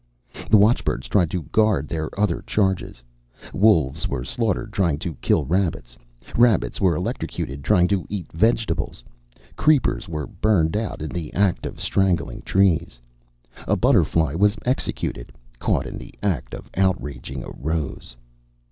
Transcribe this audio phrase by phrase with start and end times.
[0.49, 3.03] The watchbirds tried to guard their other charges.
[3.53, 5.95] Wolves were slaughtered, trying to kill rabbits.
[6.35, 9.03] Rabbits were electrocuted, trying to eat vegetables.
[9.57, 12.99] Creepers were burned out in the act of strangling trees.
[13.67, 18.17] A butterfly was executed, caught in the act of outraging a rose.